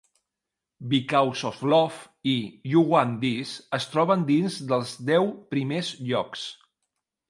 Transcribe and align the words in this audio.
"Because 0.93 1.43
of 1.49 1.61
Love" 1.73 1.99
i 2.25 2.59
"You 2.71 2.81
Want 2.95 3.21
This" 3.27 3.55
es 3.81 3.89
troben 3.93 4.27
dins 4.35 4.61
dels 4.75 4.99
deu 5.15 5.33
primers 5.57 5.97
llocs. 6.13 6.53